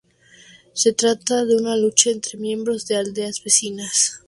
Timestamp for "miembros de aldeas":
2.39-3.43